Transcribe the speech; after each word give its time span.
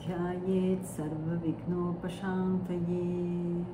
Dhyayet 0.00 0.84
Sarva 0.84 1.36
Vignopashantaye 1.36 3.64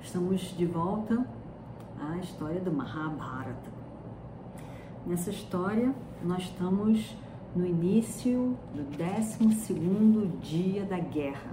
Estamos 0.00 0.40
de 0.56 0.64
volta 0.64 1.26
à 2.00 2.18
história 2.18 2.60
do 2.60 2.70
Mahabharata. 2.70 3.68
Nessa 5.04 5.30
história, 5.30 5.92
nós 6.22 6.44
estamos 6.44 7.16
no 7.56 7.66
início 7.66 8.56
do 8.72 8.84
12 8.84 10.28
dia 10.40 10.84
da 10.84 11.00
guerra. 11.00 11.50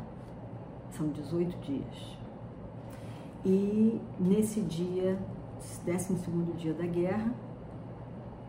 São 0.91 1.07
18 1.07 1.57
dias. 1.57 2.17
E 3.43 3.99
nesse 4.19 4.61
dia, 4.61 5.17
12 5.83 6.13
dia 6.55 6.75
da 6.75 6.85
guerra, 6.85 7.33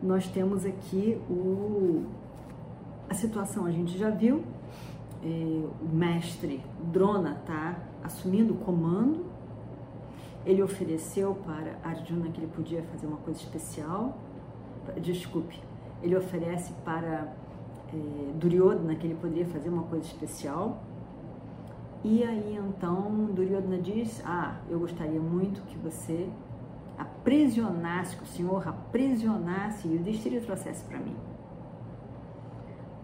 nós 0.05 0.29
temos 0.29 0.65
aqui 0.65 1.19
o, 1.29 2.05
a 3.09 3.15
situação, 3.15 3.65
a 3.67 3.71
gente 3.71 3.97
já 3.99 4.11
viu, 4.11 4.45
é, 5.23 5.27
o 5.27 5.88
mestre 5.93 6.61
Drona 6.93 7.38
está 7.41 7.79
assumindo 8.02 8.52
o 8.55 8.57
comando 8.59 9.35
ele 10.46 10.63
ofereceu 10.63 11.35
para 11.35 11.79
Arjuna 11.83 12.29
que 12.29 12.38
ele 12.38 12.51
podia 12.55 12.83
fazer 12.85 13.07
uma 13.07 13.16
coisa 13.19 13.41
especial. 13.41 14.19
Desculpe, 15.01 15.59
ele 16.02 16.15
oferece 16.15 16.73
para 16.85 17.33
é, 17.93 18.33
Duryodhana 18.35 18.95
que 18.95 19.07
ele 19.07 19.15
poderia 19.15 19.46
fazer 19.46 19.71
uma 19.71 19.85
coisa 19.85 20.05
especial. 20.05 20.83
E 22.02 22.23
aí 22.23 22.59
então 22.59 23.27
Duryodhana 23.33 23.79
diz: 23.79 24.23
Ah, 24.27 24.61
eu 24.68 24.79
gostaria 24.79 25.21
muito 25.21 25.63
que 25.63 25.79
você 25.79 26.29
aprisionasse, 26.98 28.16
que 28.16 28.23
o 28.23 28.26
Senhor 28.26 28.66
aprisionasse 28.66 29.88
e 29.88 29.96
o 29.96 29.98
destino 29.98 30.40
trouxesse 30.40 30.84
para 30.84 30.98
mim. 30.98 31.16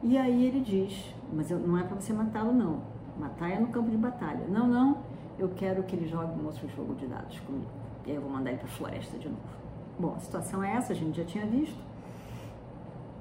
E 0.02 0.16
aí 0.16 0.46
ele 0.46 0.60
diz: 0.60 1.14
Mas 1.33 1.50
não 1.50 1.78
é 1.78 1.83
para 1.83 2.00
você 2.00 2.12
matá-lo, 2.12 2.52
não. 2.52 2.83
Matar 3.18 3.50
é 3.50 3.58
no 3.58 3.68
campo 3.68 3.91
de 3.91 3.96
batalha. 3.96 4.46
Não, 4.48 4.66
não 4.66 5.11
eu 5.41 5.48
quero 5.48 5.83
que 5.84 5.96
ele 5.96 6.06
jogue 6.06 6.38
um 6.38 6.44
outro 6.44 6.68
jogo 6.68 6.94
de 6.94 7.06
dados 7.06 7.41
comigo. 7.41 7.70
E 8.06 8.11
aí 8.11 8.16
eu 8.16 8.22
vou 8.22 8.30
mandar 8.30 8.50
ele 8.50 8.58
para 8.58 8.68
a 8.68 8.72
floresta 8.72 9.18
de 9.18 9.28
novo. 9.28 9.41
Bom, 9.98 10.14
a 10.14 10.20
situação 10.20 10.62
é 10.62 10.77
essa, 10.77 10.92
a 10.92 10.96
gente 10.96 11.16
já 11.16 11.24
tinha 11.24 11.46
visto. 11.46 11.78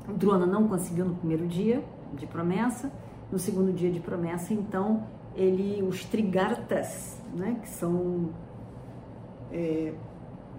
O 0.08 0.14
Drona 0.14 0.46
não 0.46 0.68
conseguiu 0.68 1.06
no 1.06 1.16
primeiro 1.16 1.48
dia 1.48 1.84
de 2.14 2.28
promessa. 2.28 2.92
No 3.32 3.40
segundo 3.40 3.72
dia 3.72 3.92
de 3.92 4.00
promessa, 4.00 4.54
então, 4.54 5.04
ele, 5.36 5.84
os 5.84 6.04
Trigartas, 6.04 7.22
né, 7.34 7.60
que 7.62 7.70
são 7.70 8.32
é, 9.52 9.94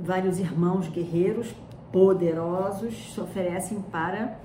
vários 0.01 0.39
irmãos 0.39 0.89
guerreiros 0.89 1.55
poderosos, 1.93 3.12
se 3.12 3.20
oferecem 3.20 3.81
para 3.81 4.39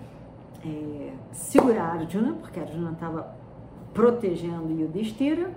é, 0.66 1.14
segurar 1.32 1.96
Arjuna, 1.96 2.34
porque 2.34 2.60
Arjuna 2.60 2.92
estava 2.92 3.36
protegendo 3.94 4.72
Yudhishthira, 4.72 5.52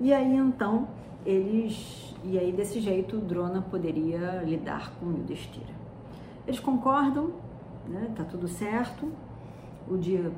e 0.00 0.12
aí 0.12 0.36
então 0.36 0.88
eles 1.24 2.14
e 2.24 2.38
aí 2.38 2.52
desse 2.52 2.80
jeito 2.80 3.18
Drona 3.18 3.62
poderia 3.62 4.42
lidar 4.44 4.92
com 5.00 5.06
Yudhishthira. 5.06 5.74
Eles 6.46 6.60
concordam, 6.60 7.30
né? 7.88 8.12
Tá 8.16 8.24
tudo 8.24 8.46
certo. 8.46 9.10
O 9.88 9.96
dia 9.96 10.30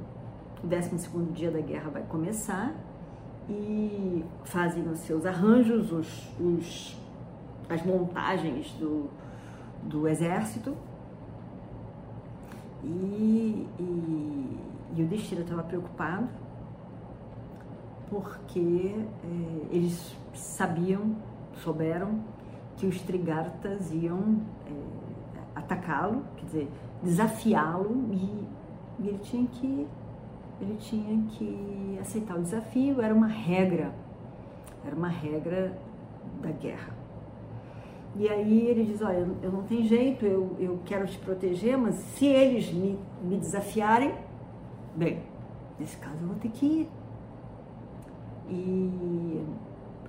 o 0.62 0.66
12 0.66 1.08
dia 1.32 1.50
da 1.50 1.60
guerra 1.60 1.90
vai 1.90 2.02
começar 2.02 2.74
e 3.48 4.24
fazem 4.44 4.82
os 4.88 5.00
seus 5.00 5.26
arranjos, 5.26 5.92
os, 5.92 6.32
os 6.40 6.96
as 7.68 7.84
montagens 7.84 8.70
do, 8.72 9.08
do 9.82 10.08
exército. 10.08 10.76
E, 12.82 13.66
e, 13.78 14.58
e 14.96 15.02
o 15.02 15.06
Destira 15.06 15.40
estava 15.40 15.62
preocupado 15.62 16.28
porque 18.10 18.94
é, 19.24 19.74
eles 19.74 20.14
sabiam, 20.34 21.16
souberam 21.54 22.20
que 22.76 22.86
os 22.86 23.00
trigartas 23.00 23.92
iam 23.92 24.42
é, 24.66 24.72
atacá-lo, 25.54 26.24
quer 26.36 26.44
dizer, 26.44 26.70
desafiá-lo 27.02 28.08
e, 28.12 28.46
e 29.00 29.08
ele 29.08 29.18
tinha 29.18 29.46
que 29.46 29.86
ele 30.60 30.76
tinha 30.76 31.22
que 31.30 31.98
aceitar 32.00 32.36
o 32.36 32.42
desafio, 32.42 33.00
era 33.00 33.12
uma 33.12 33.26
regra, 33.26 33.92
era 34.86 34.94
uma 34.94 35.08
regra 35.08 35.76
da 36.40 36.50
guerra. 36.52 37.03
E 38.16 38.28
aí 38.28 38.66
ele 38.68 38.84
diz, 38.84 39.02
olha, 39.02 39.26
eu 39.42 39.50
não 39.50 39.64
tenho 39.64 39.84
jeito, 39.84 40.24
eu, 40.24 40.54
eu 40.58 40.78
quero 40.84 41.06
te 41.06 41.18
proteger, 41.18 41.76
mas 41.76 41.96
se 41.96 42.26
eles 42.26 42.72
me, 42.72 42.98
me 43.22 43.36
desafiarem, 43.36 44.14
bem, 44.94 45.22
nesse 45.78 45.96
caso 45.96 46.16
eu 46.22 46.28
vou 46.28 46.36
ter 46.36 46.50
que 46.50 46.64
ir. 46.64 46.88
E 48.48 49.44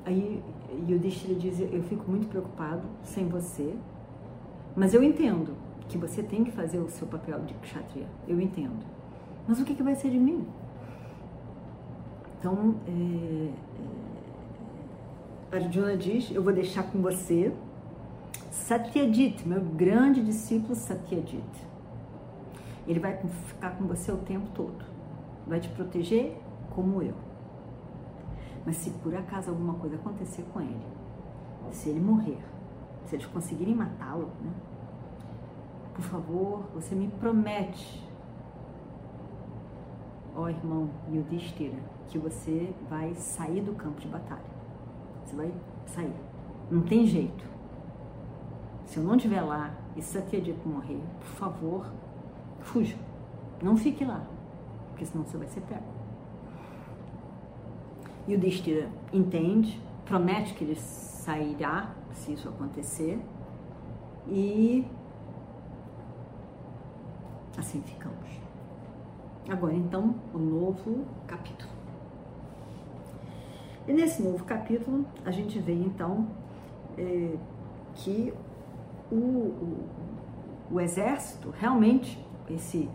aí 0.06 0.44
Yudhishthira 0.88 1.34
diz, 1.34 1.60
eu 1.60 1.82
fico 1.84 2.10
muito 2.10 2.28
preocupado 2.28 2.84
sem 3.04 3.28
você, 3.28 3.76
mas 4.76 4.94
eu 4.94 5.02
entendo 5.02 5.54
que 5.88 5.98
você 5.98 6.22
tem 6.22 6.44
que 6.44 6.52
fazer 6.52 6.78
o 6.78 6.90
seu 6.90 7.08
papel 7.08 7.40
de 7.42 7.54
kshatriya, 7.56 8.08
eu 8.28 8.40
entendo. 8.40 8.86
Mas 9.48 9.60
o 9.60 9.66
que, 9.66 9.74
que 9.74 9.84
vai 9.84 9.96
ser 9.96 10.12
de 10.12 10.20
mim? 10.20 10.46
Então, 12.40 12.76
é, 12.88 13.50
é, 15.52 15.58
Arjuna 15.58 15.98
diz, 15.98 16.30
eu 16.32 16.44
vou 16.44 16.54
deixar 16.54 16.84
com 16.84 17.02
você 17.02 17.52
Satyajit, 18.56 19.48
meu 19.48 19.62
grande 19.62 20.24
discípulo 20.24 20.74
Satyajit. 20.74 21.68
Ele 22.88 23.00
vai 23.00 23.16
ficar 23.18 23.78
com 23.78 23.86
você 23.86 24.12
o 24.12 24.18
tempo 24.18 24.48
todo, 24.56 24.84
vai 25.46 25.60
te 25.60 25.70
proteger 25.70 26.36
como 26.72 27.00
eu. 27.02 27.14
Mas 28.66 28.78
se 28.78 28.90
por 28.90 29.14
acaso 29.14 29.52
alguma 29.52 29.76
coisa 29.76 29.98
acontecer 29.98 30.44
com 30.52 30.62
ele, 30.62 30.82
se 31.70 31.90
ele 31.90 32.00
morrer, 32.00 32.40
se 33.06 33.16
eles 33.16 33.28
conseguirem 33.28 33.76
matá-lo, 33.76 34.32
né? 34.42 34.52
Por 35.94 36.04
favor, 36.04 36.64
você 36.74 36.96
me 36.96 37.08
promete, 37.08 38.04
ó 40.36 40.50
irmão 40.50 40.90
Yudhishthira, 41.12 41.78
que 42.08 42.18
você 42.18 42.74
vai 42.90 43.14
sair 43.14 43.62
do 43.62 43.74
campo 43.74 44.02
de 44.02 44.08
batalha. 44.08 44.56
Você 45.24 45.36
vai 45.36 45.54
sair. 45.86 46.16
Não 46.72 46.82
tem 46.82 47.06
jeito. 47.06 47.55
Se 48.86 48.98
eu 48.98 49.04
não 49.04 49.16
estiver 49.16 49.42
lá 49.42 49.74
e 49.96 50.02
Satyajit 50.02 50.60
morrer, 50.68 51.02
por 51.20 51.28
favor, 51.28 51.92
fuja. 52.60 52.96
Não 53.62 53.76
fique 53.76 54.06
lá, 54.06 54.26
porque 54.90 55.06
senão 55.06 55.26
você 55.26 55.38
vai 55.38 55.48
ser 55.48 55.62
pego. 55.62 55.84
E 58.28 58.36
o 58.36 58.40
Destira 58.40 58.90
entende, 59.14 59.82
promete 60.06 60.54
que 60.54 60.64
ele 60.64 60.76
sairá 60.76 61.94
se 62.14 62.34
isso 62.34 62.50
acontecer. 62.50 63.20
E 64.28 64.86
assim 67.58 67.82
ficamos. 67.82 68.16
Agora, 69.48 69.76
então, 69.76 70.16
o 70.34 70.40
novo 70.40 71.06
capítulo. 71.28 71.72
E 73.88 73.94
nesse 73.94 74.24
novo 74.24 74.44
capítulo, 74.44 75.06
a 75.24 75.30
gente 75.30 75.60
vê 75.60 75.74
então 75.74 76.28
é, 76.98 77.36
que 77.94 78.34
o, 79.12 79.16
o, 79.16 79.90
o, 80.72 80.82
exército, 80.82 81.54
realmente, 81.58 82.24
esse 82.50 82.90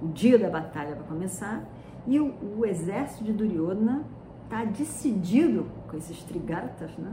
o 0.00 0.08
dia 0.08 0.38
da 0.38 0.48
batalha 0.48 0.94
vai 0.94 1.06
começar, 1.06 1.64
e 2.06 2.18
o, 2.20 2.34
o 2.58 2.64
exército 2.64 3.24
de 3.24 3.32
Duryodhana 3.32 4.04
está 4.44 4.64
decidido 4.64 5.66
com 5.88 5.96
esses 5.96 6.22
trigartas 6.22 6.96
né, 6.96 7.12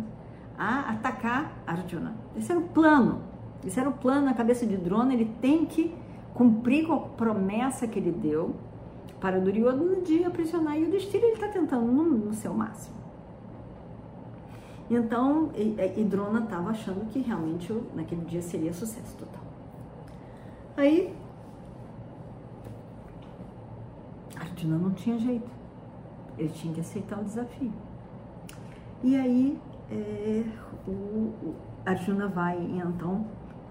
a 0.57 0.91
atacar 0.91 1.51
Arjuna. 1.67 2.15
Esse 2.35 2.51
era 2.51 2.59
o 2.59 2.67
plano. 2.69 3.21
Esse 3.65 3.79
era 3.79 3.89
o 3.89 3.93
plano 3.93 4.25
na 4.25 4.33
cabeça 4.33 4.65
de 4.65 4.77
Drona. 4.77 5.13
Ele 5.13 5.25
tem 5.41 5.65
que 5.65 5.93
cumprir 6.33 6.87
com 6.87 6.93
a 6.93 6.99
promessa 6.99 7.87
que 7.87 7.97
ele 7.99 8.11
deu 8.11 8.55
para 9.19 9.39
Duryodhana 9.39 10.01
de 10.01 10.23
aprisionar 10.23 10.77
e 10.77 10.85
o 10.85 10.91
destino 10.91 11.23
ele 11.23 11.33
está 11.33 11.47
tentando 11.47 11.91
no, 11.91 12.03
no, 12.03 12.33
seu 12.33 12.53
máximo. 12.53 12.95
Então, 14.89 15.51
e, 15.55 15.75
e 15.97 16.03
Drona 16.03 16.43
estava 16.43 16.69
achando 16.69 17.07
que 17.09 17.19
realmente 17.19 17.73
naquele 17.95 18.23
dia 18.25 18.41
seria 18.41 18.71
sucesso 18.71 19.17
total. 19.17 19.43
Aí 20.77 21.15
Arjuna 24.37 24.77
não 24.77 24.91
tinha 24.91 25.17
jeito. 25.17 25.49
Ele 26.37 26.49
tinha 26.49 26.73
que 26.73 26.81
aceitar 26.81 27.19
o 27.19 27.23
desafio. 27.23 27.71
E 29.03 29.15
aí 29.15 29.59
é, 29.91 30.43
o, 30.87 30.91
o 30.91 31.55
Arjuna 31.85 32.27
vai 32.27 32.57
então 32.57 33.25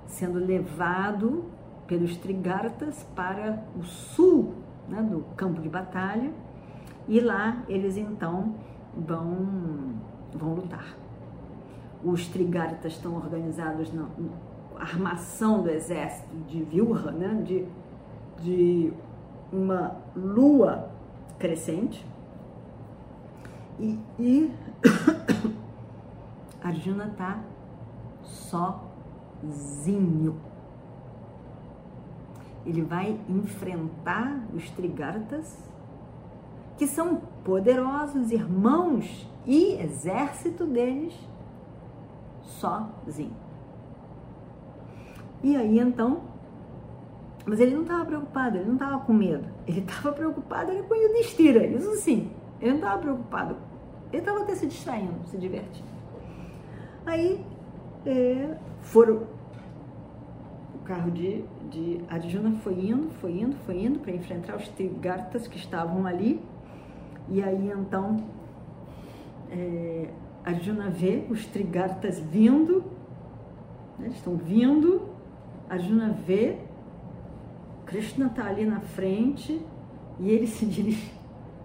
sendo 0.06 0.38
levado 0.38 1.44
pelos 1.86 2.16
Trigartas 2.16 3.02
para 3.14 3.62
o 3.76 3.82
sul 3.82 4.54
né, 4.88 5.02
do 5.02 5.24
campo 5.36 5.60
de 5.60 5.68
batalha 5.68 6.32
e 7.06 7.20
lá 7.20 7.62
eles 7.68 7.96
então 7.96 8.54
vão, 8.96 9.94
vão 10.32 10.54
lutar. 10.54 11.03
Os 12.04 12.28
Trigartas 12.28 12.92
estão 12.92 13.16
organizados 13.16 13.92
na 13.92 14.06
armação 14.78 15.62
do 15.62 15.70
exército 15.70 16.36
de 16.48 16.62
Vilha, 16.62 17.10
né, 17.10 17.42
de, 17.42 17.66
de 18.42 18.92
uma 19.50 19.96
lua 20.14 20.90
crescente. 21.38 22.04
E, 23.78 23.98
e 24.18 24.52
Arjuna 26.62 27.06
está 27.06 27.40
sozinho. 29.42 30.36
Ele 32.66 32.82
vai 32.82 33.18
enfrentar 33.28 34.46
os 34.54 34.70
Trigartas, 34.70 35.58
que 36.76 36.86
são 36.86 37.16
poderosos 37.44 38.30
irmãos 38.30 39.28
e 39.46 39.74
exército 39.74 40.64
deles, 40.64 41.14
sozinho. 42.44 43.36
E 45.42 45.56
aí 45.56 45.78
então, 45.78 46.22
mas 47.44 47.60
ele 47.60 47.74
não 47.74 47.82
estava 47.82 48.04
preocupado, 48.04 48.56
ele 48.56 48.66
não 48.66 48.74
estava 48.74 48.98
com 49.00 49.12
medo, 49.12 49.46
ele 49.66 49.80
estava 49.80 50.12
preocupado 50.12 50.70
era 50.70 50.82
com 50.82 50.94
o 50.94 50.96
Yudhishthira, 50.96 51.66
isso 51.66 51.94
sim, 51.96 52.30
ele 52.60 52.70
não 52.70 52.78
estava 52.78 53.02
preocupado, 53.02 53.56
ele 54.10 54.22
estava 54.22 54.40
até 54.40 54.54
se 54.54 54.66
distraindo, 54.66 55.14
se 55.26 55.36
divertindo. 55.36 55.88
Aí 57.04 57.44
é, 58.06 58.56
foram, 58.80 59.26
o 60.74 60.78
carro 60.84 61.10
de, 61.10 61.44
de 61.70 62.00
Arjuna 62.08 62.52
foi 62.62 62.74
indo, 62.74 63.10
foi 63.20 63.40
indo, 63.40 63.56
foi 63.66 63.84
indo 63.84 63.98
para 63.98 64.12
enfrentar 64.12 64.56
os 64.56 64.68
Trigartas 64.68 65.46
que 65.46 65.58
estavam 65.58 66.06
ali, 66.06 66.42
e 67.28 67.42
aí 67.42 67.70
então 67.70 68.16
é, 69.50 70.08
Arjuna 70.44 70.90
vê 70.90 71.24
os 71.30 71.46
Trigartas 71.46 72.20
vindo, 72.20 72.84
né, 73.98 74.08
estão 74.08 74.36
vindo, 74.36 75.08
Arjuna 75.68 76.10
vê, 76.10 76.58
Krishna 77.86 78.26
está 78.26 78.46
ali 78.46 78.66
na 78.66 78.80
frente 78.80 79.64
e 80.20 80.30
ele 80.30 80.46
se 80.46 80.66
dirige, 80.66 81.12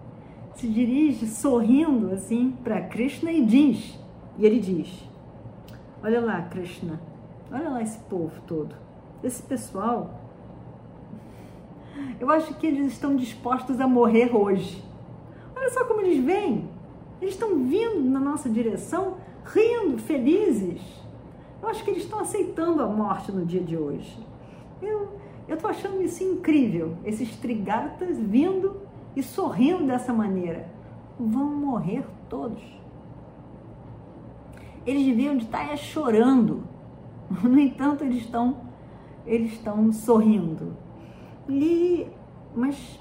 se 0.54 0.66
dirige 0.66 1.26
sorrindo 1.26 2.12
assim 2.12 2.52
para 2.64 2.80
Krishna 2.80 3.30
e 3.30 3.44
diz, 3.44 3.98
e 4.38 4.46
ele 4.46 4.60
diz, 4.60 5.06
olha 6.02 6.20
lá 6.20 6.40
Krishna, 6.42 6.98
olha 7.52 7.68
lá 7.68 7.82
esse 7.82 7.98
povo 7.98 8.40
todo, 8.46 8.74
esse 9.22 9.42
pessoal, 9.42 10.20
eu 12.18 12.30
acho 12.30 12.54
que 12.54 12.66
eles 12.66 12.92
estão 12.92 13.14
dispostos 13.14 13.80
a 13.80 13.86
morrer 13.86 14.34
hoje. 14.34 14.82
Olha 15.54 15.70
só 15.70 15.84
como 15.84 16.00
eles 16.00 16.24
vêm, 16.24 16.69
eles 17.20 17.34
estão 17.34 17.64
vindo 17.64 18.00
na 18.02 18.20
nossa 18.20 18.48
direção, 18.48 19.16
rindo, 19.44 19.98
felizes 19.98 21.00
eu 21.62 21.68
acho 21.68 21.84
que 21.84 21.90
eles 21.90 22.04
estão 22.04 22.20
aceitando 22.20 22.82
a 22.82 22.86
morte 22.86 23.30
no 23.30 23.44
dia 23.44 23.60
de 23.60 23.76
hoje. 23.76 24.18
Eu 24.80 25.10
estou 25.48 25.68
achando 25.68 26.00
isso 26.00 26.22
incrível, 26.24 26.96
esses 27.04 27.36
trigartas 27.36 28.18
vindo 28.18 28.80
e 29.14 29.22
sorrindo 29.22 29.86
dessa 29.86 30.12
maneira. 30.12 30.70
Vão 31.18 31.44
morrer 31.44 32.04
todos. 32.28 32.62
Eles 34.86 35.04
deviam 35.04 35.36
estar 35.36 35.76
chorando. 35.76 36.64
No 37.44 37.60
entanto, 37.60 38.02
eles 38.02 38.24
estão, 38.24 38.56
eles 39.24 39.52
estão 39.52 39.92
sorrindo. 39.92 40.76
E, 41.48 42.08
mas 42.56 42.98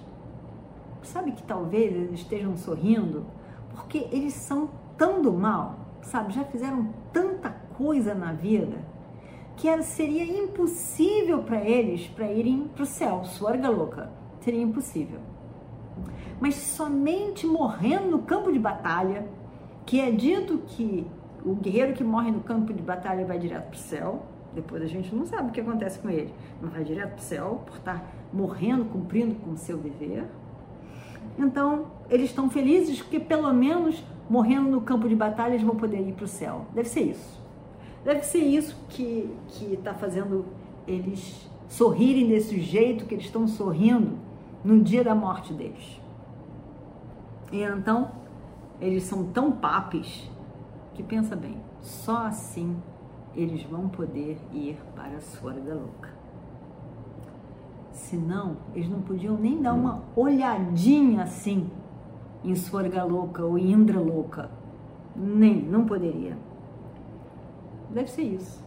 sabe 1.02 1.32
que 1.32 1.42
talvez 1.42 1.96
eles 1.96 2.20
estejam 2.20 2.56
sorrindo 2.56 3.26
porque 3.80 4.08
eles 4.12 4.34
são 4.34 4.70
tão 4.98 5.22
do 5.22 5.32
mal, 5.32 5.80
sabe? 6.02 6.34
Já 6.34 6.44
fizeram 6.44 6.90
tanta 7.14 7.50
coisa 7.50 8.14
na 8.14 8.34
vida 8.34 8.78
que 9.56 9.82
seria 9.84 10.24
impossível 10.24 11.44
para 11.44 11.62
eles 11.62 12.08
para 12.08 12.32
irem 12.32 12.70
para 12.74 12.84
o 12.84 12.86
céu, 12.86 13.24
suarga 13.24 13.70
louca, 13.70 14.10
seria 14.42 14.62
impossível. 14.62 15.20
Mas 16.40 16.56
somente 16.56 17.46
morrendo 17.46 18.12
no 18.12 18.20
campo 18.20 18.52
de 18.52 18.60
batalha, 18.60 19.28
que 19.86 20.00
é 20.00 20.12
dito 20.12 20.60
que 20.68 21.06
o 21.44 21.56
guerreiro 21.56 21.94
que 21.94 22.04
morre 22.04 22.32
no 22.32 22.42
campo 22.42 22.74
de 22.74 22.82
batalha 22.82 23.26
vai 23.26 23.40
direto 23.40 23.70
para 23.70 23.76
o 23.76 23.80
céu, 23.80 24.24
depois 24.54 24.82
a 24.82 24.88
gente 24.88 25.14
não 25.14 25.26
sabe 25.26 25.50
o 25.50 25.52
que 25.52 25.62
acontece 25.62 26.00
com 26.00 26.10
ele, 26.10 26.34
mas 26.62 26.72
vai 26.72 26.84
direto 26.84 27.12
para 27.12 27.20
o 27.20 27.24
céu 27.24 27.64
por 27.66 27.78
estar 27.78 28.06
morrendo, 28.32 28.86
cumprindo 28.86 29.36
com 29.36 29.52
o 29.52 29.58
seu 29.58 29.78
dever. 29.78 30.26
Então, 31.38 31.88
eles 32.10 32.30
estão 32.30 32.50
felizes 32.50 33.02
porque 33.02 33.20
pelo 33.20 33.54
menos 33.54 34.04
morrendo 34.30 34.70
no 34.70 34.82
campo 34.82 35.08
de 35.08 35.16
batalha 35.16 35.54
eles 35.54 35.66
vão 35.66 35.76
poder 35.76 36.00
ir 36.08 36.14
para 36.14 36.26
o 36.26 36.28
céu. 36.28 36.66
Deve 36.74 36.90
ser 36.90 37.02
isso. 37.02 37.40
Deve 38.04 38.24
ser 38.24 38.40
isso 38.40 38.76
que 38.90 39.30
está 39.72 39.94
fazendo 39.94 40.46
eles 40.88 41.50
sorrirem 41.68 42.28
desse 42.28 42.60
jeito 42.60 43.06
que 43.06 43.14
eles 43.14 43.26
estão 43.26 43.48
sorrindo 43.48 44.18
no 44.64 44.82
dia 44.82 45.04
da 45.04 45.14
morte 45.14 45.54
deles. 45.54 46.00
E 47.52 47.62
então, 47.62 48.12
eles 48.82 49.04
são 49.04 49.26
tão 49.26 49.52
papes 49.52 50.30
que 50.94 51.04
pensa 51.04 51.36
bem, 51.36 51.58
só 51.82 52.26
assim 52.26 52.76
eles 53.36 53.64
vão 53.64 53.88
poder 53.88 54.38
ir 54.52 54.78
para 54.96 55.18
a 55.18 55.22
Swarga 55.22 55.74
Louca. 55.74 56.19
Senão, 58.00 58.58
eles 58.74 58.90
não 58.90 59.02
podiam 59.02 59.38
nem 59.38 59.62
dar 59.62 59.74
uma 59.74 60.02
olhadinha 60.16 61.24
assim 61.24 61.70
em 62.44 62.56
Swarga 62.56 63.04
Louca 63.04 63.44
ou 63.44 63.58
Indra 63.58 64.00
Louca. 64.00 64.50
Nem, 65.16 65.62
não 65.62 65.86
poderia. 65.86 66.38
Deve 67.92 68.10
ser 68.10 68.24
isso. 68.24 68.64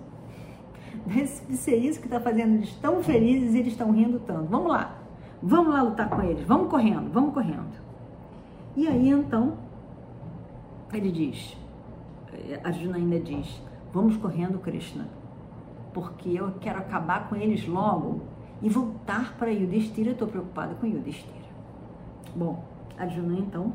Deve 1.07 1.27
ser 1.27 1.77
isso 1.77 1.99
que 1.99 2.07
está 2.07 2.21
fazendo 2.21 2.57
eles 2.57 2.75
tão 2.77 3.03
felizes 3.03 3.55
e 3.55 3.59
eles 3.59 3.73
estão 3.73 3.91
rindo 3.91 4.21
tanto. 4.21 4.49
Vamos 4.49 4.71
lá, 4.71 4.99
vamos 5.43 5.73
lá 5.73 5.83
lutar 5.83 6.11
com 6.11 6.23
eles, 6.23 6.47
vamos 6.47 6.69
correndo, 6.69 7.11
vamos 7.11 7.33
correndo. 7.33 7.81
E 8.77 8.87
aí 8.87 9.09
então, 9.09 9.55
ele 10.93 11.11
diz, 11.11 11.57
Arjuna 12.63 12.99
ainda 12.99 13.19
diz, 13.19 13.61
vamos 13.93 14.17
correndo, 14.19 14.59
Krishna, 14.59 15.09
porque 15.93 16.31
eu 16.39 16.53
quero 16.61 16.79
acabar 16.79 17.29
com 17.29 17.35
eles 17.35 17.67
logo 17.67 18.32
e 18.63 18.69
voltar 18.69 19.37
para 19.37 19.51
Yudhishthira, 19.51 20.13
estou 20.13 20.29
preocupada 20.29 20.75
com 20.77 20.87
Yudhishthira. 20.87 21.43
Bom, 22.35 22.65
Arjuna 22.97 23.39
então 23.39 23.73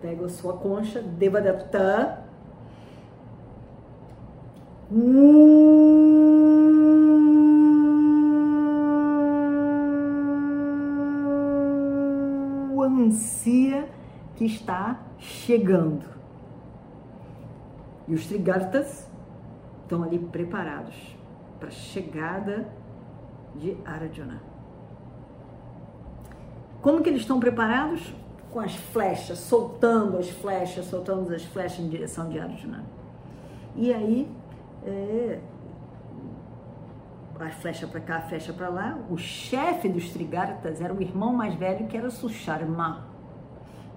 pega 0.00 0.26
a 0.26 0.28
sua 0.28 0.52
concha, 0.54 1.00
Devadatta, 1.00 2.22
o 4.90 6.16
anuncia 13.06 13.88
que 14.34 14.44
está 14.44 15.00
chegando. 15.18 16.04
E 18.08 18.14
os 18.14 18.26
Trigartas 18.26 19.08
estão 19.82 20.02
ali 20.02 20.18
preparados 20.18 21.16
para 21.58 21.68
a 21.68 21.72
chegada 21.72 22.68
de 23.56 23.76
Arjuna. 23.84 24.42
Como 26.80 27.02
que 27.02 27.08
eles 27.08 27.22
estão 27.22 27.40
preparados? 27.40 28.14
Com 28.52 28.60
as 28.60 28.74
flechas, 28.74 29.38
soltando 29.38 30.18
as 30.18 30.30
flechas, 30.30 30.86
soltando 30.86 31.34
as 31.34 31.44
flechas 31.44 31.80
em 31.80 31.88
direção 31.88 32.28
de 32.28 32.38
Arjuna. 32.38 32.84
E 33.74 33.92
aí 33.92 34.28
é, 34.86 35.40
a 37.44 37.50
flecha 37.50 37.86
para 37.86 38.00
cá, 38.00 38.16
a 38.16 38.20
flecha 38.22 38.52
para 38.52 38.68
lá. 38.68 38.98
O 39.10 39.16
chefe 39.18 39.88
dos 39.88 40.10
Trigartas 40.10 40.80
era 40.80 40.94
o 40.94 41.02
irmão 41.02 41.32
mais 41.32 41.54
velho 41.54 41.86
que 41.86 41.96
era 41.96 42.10
Susharma. 42.10 43.06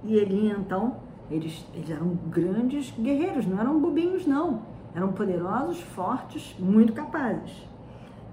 E 0.04 0.16
ele 0.16 0.50
então, 0.50 0.98
eles, 1.30 1.66
eles 1.74 1.90
eram 1.90 2.18
grandes 2.28 2.92
guerreiros, 2.92 3.46
não 3.46 3.60
eram 3.60 3.80
bobinhos 3.80 4.26
não. 4.26 4.62
Eram 4.96 5.14
poderosos, 5.14 5.80
fortes, 5.80 6.56
muito 6.58 6.94
capazes. 6.94 7.68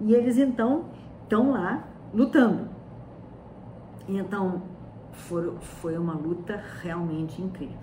E 0.01 0.15
eles 0.15 0.39
então 0.39 0.87
estão 1.27 1.51
lá 1.51 1.85
lutando. 2.15 2.69
Então 4.09 4.63
foi, 5.13 5.57
foi 5.61 5.99
uma 5.99 6.15
luta 6.15 6.63
realmente 6.83 7.43
incrível. 7.43 7.77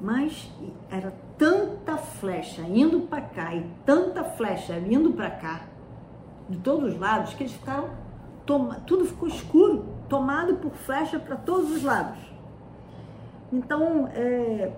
Mas 0.00 0.50
era 0.90 1.12
tanta 1.38 1.96
flecha 1.96 2.62
indo 2.62 3.00
para 3.02 3.20
cá 3.20 3.54
e 3.54 3.70
tanta 3.84 4.24
flecha 4.24 4.78
indo 4.78 5.12
para 5.12 5.30
cá, 5.30 5.62
de 6.48 6.58
todos 6.58 6.94
os 6.94 6.98
lados, 6.98 7.34
que 7.34 7.42
eles 7.42 7.52
ficaram 7.52 7.90
toma, 8.46 8.76
tudo 8.86 9.04
ficou 9.04 9.28
escuro, 9.28 9.84
tomado 10.08 10.54
por 10.56 10.72
flecha 10.72 11.18
para 11.18 11.36
todos 11.36 11.72
os 11.72 11.82
lados. 11.82 12.18
Então, 13.52 14.08
é, 14.14 14.72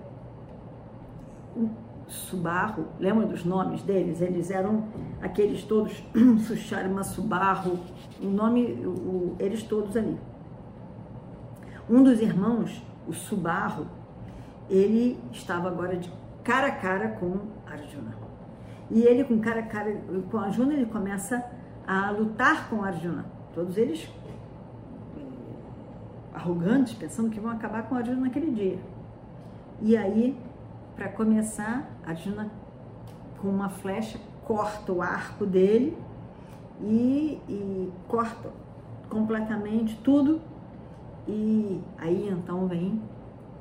Subarro, 2.09 2.87
lembra 2.99 3.27
dos 3.27 3.45
nomes 3.45 3.83
deles? 3.83 4.19
Eles 4.19 4.49
eram 4.49 4.85
aqueles 5.21 5.63
todos, 5.63 6.03
Susharma 6.47 7.03
Subarro, 7.03 7.79
o 8.19 8.25
nome, 8.25 8.65
o, 8.83 9.35
eles 9.39 9.61
todos 9.61 9.95
ali. 9.95 10.19
Um 11.87 12.03
dos 12.03 12.19
irmãos, 12.19 12.83
o 13.07 13.13
Subarro, 13.13 13.85
ele 14.69 15.19
estava 15.31 15.67
agora 15.67 15.97
de 15.97 16.11
cara 16.43 16.67
a 16.67 16.71
cara 16.71 17.09
com 17.09 17.39
Arjuna. 17.65 18.17
E 18.89 19.03
ele 19.03 19.23
com 19.23 19.39
cara 19.39 19.59
a 19.59 19.63
cara 19.67 20.01
com 20.31 20.37
Arjuna, 20.39 20.73
ele 20.73 20.87
começa 20.87 21.45
a 21.85 22.09
lutar 22.09 22.69
com 22.69 22.83
Arjuna. 22.83 23.25
Todos 23.53 23.77
eles 23.77 24.09
eh, 25.15 25.21
arrogantes, 26.33 26.93
pensando 26.95 27.29
que 27.29 27.39
vão 27.39 27.51
acabar 27.51 27.83
com 27.83 27.93
Arjuna 27.93 28.21
naquele 28.21 28.49
dia. 28.49 28.79
E 29.81 29.95
aí 29.95 30.35
para 30.99 31.07
começar, 31.07 31.89
Arjuna 32.05 32.51
com 33.41 33.47
uma 33.47 33.69
flecha 33.69 34.19
corta 34.43 34.91
o 34.91 35.01
arco 35.01 35.45
dele 35.45 35.97
e, 36.81 37.39
e 37.47 37.89
corta 38.05 38.49
completamente 39.09 39.95
tudo. 40.03 40.41
E 41.25 41.79
aí 41.97 42.27
então 42.27 42.67
vem 42.67 43.01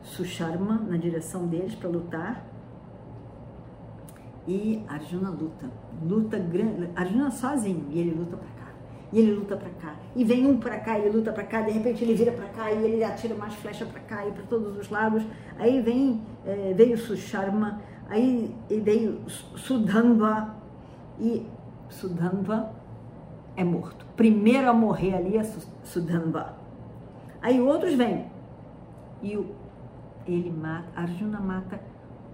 Susharma 0.02 0.78
na 0.78 0.96
direção 0.96 1.46
deles 1.46 1.76
para 1.76 1.88
lutar. 1.88 2.44
E 4.44 4.82
Arjuna 4.88 5.30
luta, 5.30 5.70
luta 6.02 6.38
grande, 6.40 6.90
Arjuna 6.96 7.30
sozinho, 7.30 7.86
e 7.90 8.00
ele 8.00 8.18
luta 8.18 8.36
para 8.36 8.48
cá, 8.48 8.57
e 9.12 9.18
ele 9.18 9.32
luta 9.32 9.56
para 9.56 9.70
cá, 9.70 9.96
e 10.14 10.22
vem 10.22 10.46
um 10.46 10.58
para 10.58 10.78
cá, 10.78 10.98
ele 10.98 11.16
luta 11.16 11.32
para 11.32 11.44
cá, 11.44 11.62
de 11.62 11.70
repente 11.70 12.04
ele 12.04 12.14
vira 12.14 12.32
para 12.32 12.46
cá 12.48 12.70
e 12.70 12.84
ele 12.84 13.02
atira 13.02 13.34
mais 13.34 13.54
flecha 13.54 13.86
para 13.86 14.00
cá 14.00 14.26
e 14.26 14.32
para 14.32 14.42
todos 14.44 14.76
os 14.76 14.90
lados. 14.90 15.22
Aí 15.58 15.80
vem 15.80 16.20
é, 16.44 16.74
veio 16.74 16.96
Susharma, 16.98 17.80
aí 18.08 18.54
veio 18.68 19.20
Sudhanva 19.56 20.54
e 21.18 21.46
Sudhanva 21.88 22.72
é 23.56 23.64
morto. 23.64 24.06
Primeiro 24.16 24.68
a 24.68 24.72
morrer 24.72 25.14
ali 25.14 25.36
é 25.36 25.44
Sudhanva. 25.84 26.56
Aí 27.40 27.60
outros 27.60 27.94
vêm 27.94 28.26
e 29.22 29.38
ele 30.26 30.50
mata, 30.50 30.88
Arjuna 30.94 31.40
mata 31.40 31.80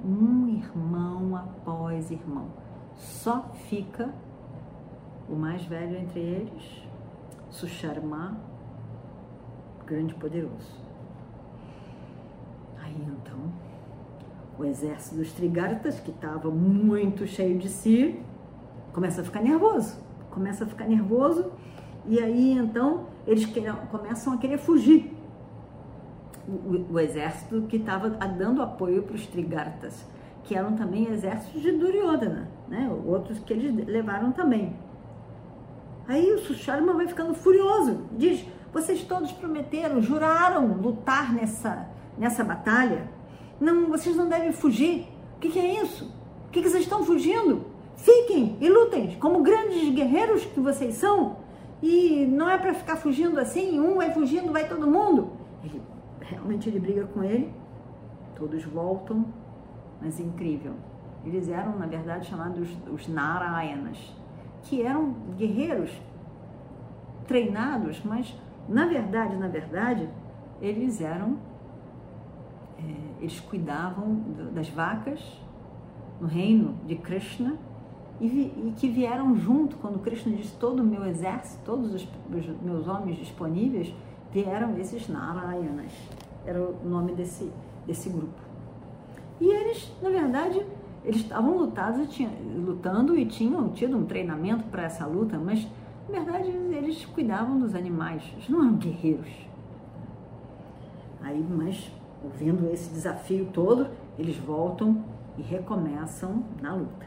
um 0.04 0.48
irmão 0.48 1.36
após 1.36 2.10
irmão. 2.10 2.46
Só 2.94 3.50
fica 3.68 4.12
o 5.28 5.34
mais 5.34 5.64
velho 5.64 5.96
entre 5.96 6.20
eles, 6.20 6.84
Susharma, 7.50 8.36
grande 9.86 10.14
poderoso. 10.14 10.82
Aí 12.82 12.96
então 13.00 13.52
o 14.58 14.64
exército 14.64 15.16
dos 15.16 15.32
Trigartas, 15.32 16.00
que 16.00 16.10
estava 16.10 16.50
muito 16.50 17.26
cheio 17.26 17.58
de 17.58 17.68
si, 17.68 18.20
começa 18.92 19.20
a 19.20 19.24
ficar 19.24 19.40
nervoso. 19.40 20.02
Começa 20.30 20.64
a 20.64 20.66
ficar 20.66 20.86
nervoso 20.86 21.52
e 22.06 22.18
aí 22.18 22.52
então 22.52 23.06
eles 23.26 23.46
querem, 23.46 23.72
começam 23.90 24.32
a 24.32 24.36
querer 24.36 24.58
fugir. 24.58 25.12
O, 26.46 26.94
o 26.94 27.00
exército 27.00 27.62
que 27.62 27.76
estava 27.76 28.10
dando 28.10 28.60
apoio 28.62 29.02
para 29.02 29.14
os 29.14 29.26
Trigartas, 29.26 30.04
que 30.42 30.54
eram 30.54 30.74
também 30.74 31.08
exércitos 31.08 31.62
de 31.62 31.72
Duryodhana, 31.72 32.50
né? 32.68 32.90
outros 33.06 33.38
que 33.38 33.52
eles 33.52 33.86
levaram 33.86 34.30
também. 34.30 34.76
Aí 36.06 36.32
o 36.32 36.38
Susharma 36.38 36.92
vai 36.92 37.06
ficando 37.06 37.34
furioso, 37.34 38.06
diz: 38.12 38.44
vocês 38.72 39.02
todos 39.02 39.32
prometeram, 39.32 40.02
juraram 40.02 40.74
lutar 40.74 41.32
nessa, 41.32 41.88
nessa 42.18 42.44
batalha 42.44 43.14
não, 43.60 43.88
vocês 43.88 44.16
não 44.16 44.28
devem 44.28 44.52
fugir. 44.52 45.06
O 45.36 45.40
que, 45.40 45.50
que 45.50 45.58
é 45.58 45.82
isso? 45.82 46.04
O 46.46 46.50
que, 46.50 46.62
que 46.62 46.68
vocês 46.68 46.84
estão 46.84 47.04
fugindo? 47.04 47.66
Fiquem 47.96 48.56
e 48.60 48.68
lutem 48.68 49.16
como 49.18 49.42
grandes 49.42 49.92
guerreiros 49.94 50.44
que 50.44 50.60
vocês 50.60 50.94
são. 50.94 51.36
E 51.82 52.26
não 52.26 52.48
é 52.48 52.58
para 52.58 52.74
ficar 52.74 52.96
fugindo 52.96 53.38
assim, 53.38 53.78
um 53.78 53.96
vai 53.96 54.12
fugindo, 54.12 54.52
vai 54.52 54.68
todo 54.68 54.86
mundo. 54.86 55.32
Ele 55.62 55.82
realmente 56.20 56.68
ele 56.68 56.80
briga 56.80 57.06
com 57.06 57.22
ele. 57.22 57.52
Todos 58.36 58.64
voltam, 58.64 59.24
mas 60.00 60.18
incrível. 60.18 60.74
Eles 61.24 61.48
eram, 61.48 61.78
na 61.78 61.86
verdade, 61.86 62.26
chamados 62.26 62.68
os 62.92 63.08
Narayanas, 63.08 63.98
que 64.64 64.82
eram 64.82 65.14
guerreiros 65.36 65.90
treinados, 67.26 68.02
mas 68.04 68.34
na 68.68 68.86
verdade, 68.86 69.36
na 69.36 69.48
verdade, 69.48 70.08
eles 70.60 71.00
eram 71.00 71.36
é, 72.78 73.22
eles 73.22 73.40
cuidavam 73.40 74.16
das 74.52 74.68
vacas 74.68 75.20
no 76.20 76.26
reino 76.26 76.74
de 76.86 76.96
Krishna 76.96 77.56
e, 78.20 78.28
vi, 78.28 78.40
e, 78.42 78.74
que 78.76 78.88
vieram 78.88 79.34
junto 79.36 79.76
quando 79.76 79.98
Krishna 79.98 80.36
disse 80.36 80.54
todo 80.56 80.80
o 80.80 80.84
meu 80.84 81.04
exército, 81.04 81.62
todos 81.64 81.94
os, 81.94 82.08
os 82.30 82.62
meus 82.62 82.86
homens 82.86 83.18
disponíveis 83.18 83.94
vieram 84.32 84.76
esses 84.78 85.08
Narayanas, 85.08 85.92
era 86.44 86.60
o 86.60 86.76
nome 86.84 87.14
desse, 87.14 87.50
desse 87.86 88.08
grupo. 88.08 88.40
E 89.40 89.46
eles, 89.46 89.92
na 90.02 90.10
verdade, 90.10 90.64
eles 91.04 91.20
estavam 91.20 91.58
lutados 91.58 92.00
e 92.00 92.06
tinham, 92.06 92.32
lutando 92.64 93.16
e 93.16 93.26
tinham 93.26 93.68
tido 93.70 93.96
um 93.96 94.06
treinamento 94.06 94.64
para 94.64 94.84
essa 94.84 95.06
luta, 95.06 95.38
mas 95.38 95.66
na 96.08 96.20
verdade 96.20 96.48
eles 96.48 97.04
cuidavam 97.06 97.58
dos 97.58 97.74
animais, 97.74 98.22
eles 98.32 98.48
não 98.48 98.62
eram 98.62 98.76
guerreiros. 98.76 99.30
Aí, 101.22 101.44
mas 101.48 101.90
ouvindo 102.22 102.70
esse 102.70 102.90
desafio 102.90 103.48
todo, 103.52 103.88
eles 104.18 104.36
voltam 104.36 105.04
e 105.36 105.42
recomeçam 105.42 106.44
na 106.60 106.74
luta. 106.74 107.06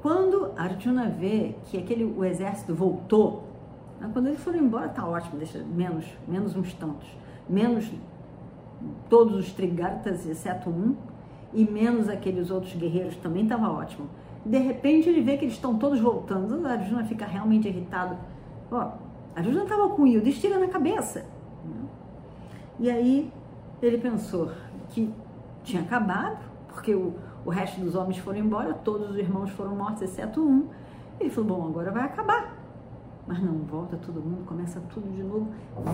Quando 0.00 0.52
Arjuna 0.56 1.08
vê 1.08 1.56
que 1.64 1.76
aquele, 1.76 2.04
o 2.04 2.24
exército 2.24 2.74
voltou, 2.74 3.44
né, 4.00 4.08
quando 4.12 4.28
eles 4.28 4.40
foram 4.40 4.58
embora, 4.60 4.88
tá 4.88 5.06
ótimo, 5.06 5.36
deixa 5.36 5.58
menos, 5.58 6.06
menos 6.28 6.54
uns 6.54 6.72
tantos, 6.74 7.08
menos 7.48 7.90
todos 9.08 9.36
os 9.36 9.52
trigartas, 9.52 10.26
exceto 10.26 10.70
um, 10.70 10.94
e 11.56 11.64
menos 11.64 12.06
aqueles 12.10 12.50
outros 12.50 12.74
guerreiros 12.74 13.16
também 13.16 13.44
estava 13.44 13.70
ótimo. 13.70 14.06
De 14.44 14.58
repente 14.58 15.08
ele 15.08 15.22
vê 15.22 15.38
que 15.38 15.46
eles 15.46 15.54
estão 15.54 15.78
todos 15.78 15.98
voltando, 15.98 16.64
Arjuna 16.66 17.02
fica 17.04 17.24
realmente 17.24 17.66
irritado. 17.66 18.18
Ó, 18.70 18.92
Arjuna 19.34 19.62
estava 19.62 19.88
com 19.88 20.02
o 20.02 20.06
Yudhishthira 20.06 20.58
na 20.58 20.68
cabeça. 20.68 21.24
E 22.78 22.90
aí 22.90 23.32
ele 23.80 23.96
pensou 23.96 24.50
que 24.90 25.10
tinha 25.64 25.80
acabado, 25.80 26.44
porque 26.68 26.94
o, 26.94 27.14
o 27.46 27.48
resto 27.48 27.80
dos 27.80 27.94
homens 27.94 28.18
foram 28.18 28.38
embora, 28.38 28.74
todos 28.74 29.10
os 29.10 29.16
irmãos 29.16 29.48
foram 29.50 29.74
mortos, 29.74 30.02
exceto 30.02 30.42
um. 30.42 30.68
Ele 31.18 31.30
falou: 31.30 31.56
bom, 31.56 31.68
agora 31.68 31.90
vai 31.90 32.02
acabar. 32.02 32.54
Mas 33.26 33.42
não, 33.42 33.54
volta 33.60 33.96
todo 33.96 34.20
mundo, 34.20 34.44
começa 34.44 34.78
tudo 34.92 35.10
de 35.10 35.22
novo. 35.22 35.48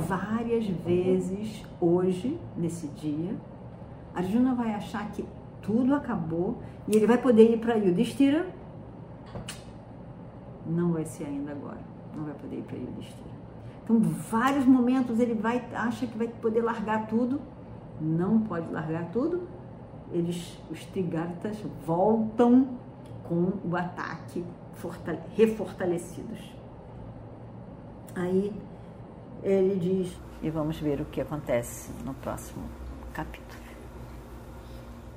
Várias 0.08 0.66
vezes 0.66 1.64
hoje, 1.80 2.36
nesse 2.56 2.88
dia, 2.88 3.36
Arjuna 4.12 4.54
vai 4.54 4.74
achar 4.74 5.08
que 5.12 5.24
tudo 5.62 5.94
acabou 5.94 6.60
e 6.86 6.96
ele 6.96 7.06
vai 7.06 7.18
poder 7.18 7.52
ir 7.52 7.58
para 7.58 7.74
Yudhishthira. 7.74 8.46
Não 10.66 10.92
vai 10.92 11.04
ser 11.04 11.24
ainda 11.24 11.52
agora. 11.52 11.80
Não 12.14 12.24
vai 12.24 12.34
poder 12.34 12.58
ir 12.58 12.62
para 12.62 12.76
Yudhishthira. 12.76 13.32
Então, 13.82 13.98
vários 14.00 14.64
momentos 14.64 15.18
ele 15.18 15.34
vai 15.34 15.64
acha 15.74 16.06
que 16.06 16.16
vai 16.16 16.28
poder 16.28 16.62
largar 16.62 17.06
tudo, 17.06 17.40
não 18.00 18.40
pode 18.40 18.70
largar 18.70 19.10
tudo. 19.10 19.48
Eles, 20.12 20.58
os 20.70 20.84
trigartas, 20.86 21.56
voltam 21.86 22.68
com 23.28 23.52
o 23.64 23.76
ataque 23.76 24.44
refortalecidos. 25.34 26.52
Aí 28.14 28.52
ele 29.42 29.78
diz, 29.78 30.16
e 30.42 30.50
vamos 30.50 30.78
ver 30.78 31.00
o 31.00 31.04
que 31.06 31.20
acontece 31.20 31.90
no 32.04 32.14
próximo 32.14 32.64
capítulo. 33.12 33.61